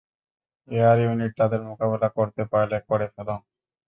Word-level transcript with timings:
Air 0.69 0.97
unit 1.01 1.31
তাদের 1.39 1.61
মোকাবিলা 1.69 2.09
করতে 2.17 2.43
পারলে, 2.51 2.77
করে 2.89 3.07
ফেলো। 3.13 3.35